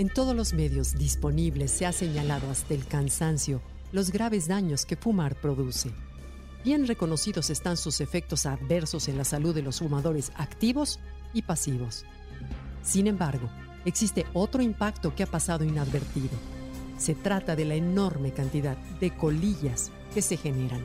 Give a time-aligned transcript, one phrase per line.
[0.00, 3.60] En todos los medios disponibles se ha señalado hasta el cansancio
[3.92, 5.90] los graves daños que fumar produce.
[6.64, 11.00] Bien reconocidos están sus efectos adversos en la salud de los fumadores activos
[11.34, 12.06] y pasivos.
[12.82, 13.50] Sin embargo,
[13.84, 16.30] existe otro impacto que ha pasado inadvertido.
[16.96, 20.82] Se trata de la enorme cantidad de colillas que se generan.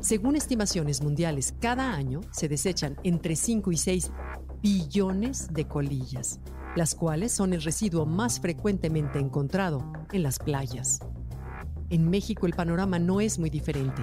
[0.00, 4.12] Según estimaciones mundiales, cada año se desechan entre 5 y 6
[4.62, 6.38] billones de colillas
[6.78, 11.00] las cuales son el residuo más frecuentemente encontrado en las playas.
[11.90, 14.02] En México el panorama no es muy diferente.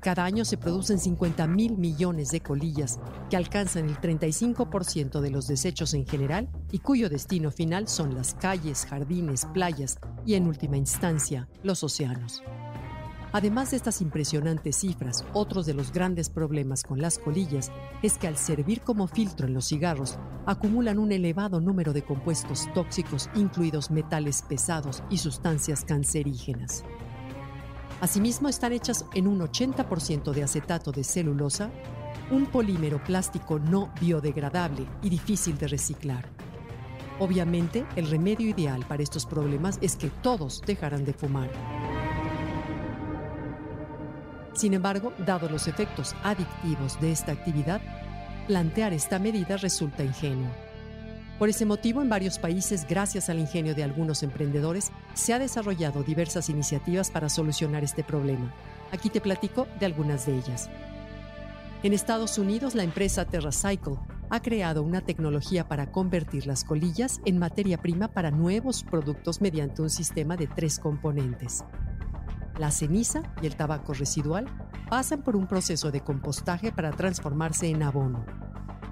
[0.00, 2.98] Cada año se producen 50 mil millones de colillas
[3.30, 8.34] que alcanzan el 35% de los desechos en general y cuyo destino final son las
[8.34, 12.42] calles, jardines, playas y en última instancia los océanos.
[13.36, 17.70] Además de estas impresionantes cifras, otros de los grandes problemas con las colillas
[18.02, 22.66] es que al servir como filtro en los cigarros, acumulan un elevado número de compuestos
[22.72, 26.82] tóxicos, incluidos metales pesados y sustancias cancerígenas.
[28.00, 31.70] Asimismo, están hechas en un 80% de acetato de celulosa,
[32.30, 36.26] un polímero plástico no biodegradable y difícil de reciclar.
[37.18, 41.50] Obviamente, el remedio ideal para estos problemas es que todos dejaran de fumar.
[44.56, 47.80] Sin embargo, dados los efectos adictivos de esta actividad,
[48.46, 50.50] plantear esta medida resulta ingenuo.
[51.38, 56.02] Por ese motivo, en varios países, gracias al ingenio de algunos emprendedores, se ha desarrollado
[56.02, 58.54] diversas iniciativas para solucionar este problema.
[58.92, 60.70] Aquí te platico de algunas de ellas.
[61.82, 63.98] En Estados Unidos, la empresa TerraCycle
[64.30, 69.82] ha creado una tecnología para convertir las colillas en materia prima para nuevos productos mediante
[69.82, 71.62] un sistema de tres componentes.
[72.58, 74.46] La ceniza y el tabaco residual
[74.88, 78.24] pasan por un proceso de compostaje para transformarse en abono.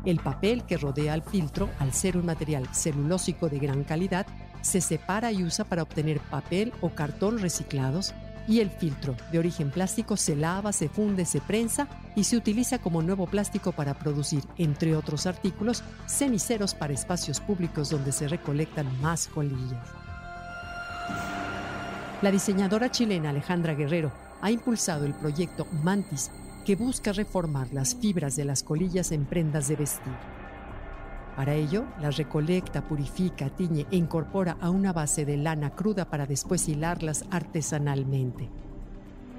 [0.05, 4.27] El papel que rodea al filtro, al ser un material celulósico de gran calidad,
[4.61, 8.15] se separa y usa para obtener papel o cartón reciclados
[8.47, 12.79] y el filtro, de origen plástico, se lava, se funde, se prensa y se utiliza
[12.79, 19.01] como nuevo plástico para producir, entre otros artículos, ceniceros para espacios públicos donde se recolectan
[19.01, 20.04] más colillas.
[22.25, 26.31] La diseñadora chilena Alejandra Guerrero ha impulsado el proyecto Mantis,
[26.65, 30.15] que busca reformar las fibras de las colillas en prendas de vestir.
[31.37, 36.25] Para ello, las recolecta, purifica, tiñe e incorpora a una base de lana cruda para
[36.25, 38.49] después hilarlas artesanalmente.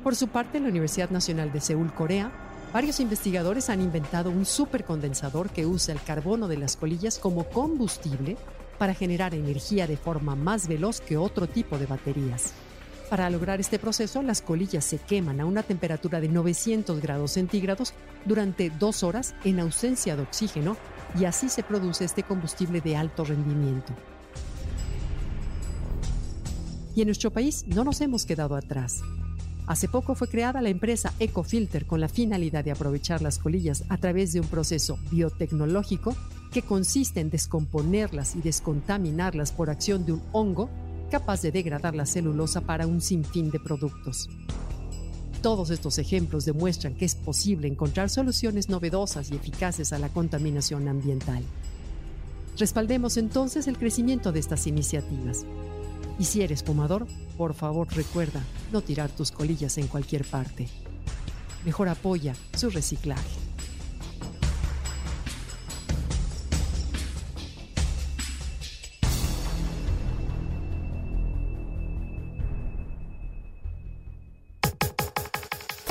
[0.03, 2.31] Por su parte, en la Universidad Nacional de Seúl, Corea,
[2.72, 8.38] varios investigadores han inventado un supercondensador que usa el carbono de las colillas como combustible
[8.78, 12.53] para generar energía de forma más veloz que otro tipo de baterías.
[13.10, 17.94] Para lograr este proceso, las colillas se queman a una temperatura de 900 grados centígrados
[18.26, 20.76] durante dos horas en ausencia de oxígeno
[21.20, 23.94] y así se produce este combustible de alto rendimiento.
[26.96, 29.02] Y en nuestro país no nos hemos quedado atrás.
[29.68, 33.98] Hace poco fue creada la empresa EcoFilter con la finalidad de aprovechar las colillas a
[33.98, 36.16] través de un proceso biotecnológico
[36.52, 40.70] que consiste en descomponerlas y descontaminarlas por acción de un hongo
[41.10, 44.30] capaz de degradar la celulosa para un sinfín de productos.
[45.42, 50.88] Todos estos ejemplos demuestran que es posible encontrar soluciones novedosas y eficaces a la contaminación
[50.88, 51.44] ambiental.
[52.58, 55.46] Respaldemos entonces el crecimiento de estas iniciativas.
[56.18, 57.06] Y si eres fumador,
[57.38, 58.41] por favor recuerda
[58.72, 60.68] no tirar tus colillas en cualquier parte.
[61.66, 63.45] Mejor apoya su reciclaje.